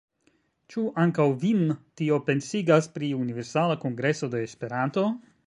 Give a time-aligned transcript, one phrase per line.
[0.75, 1.61] Ĉu ankaŭ vin
[2.01, 5.07] tio pensigas pri Universala Kongreso de Esperanto?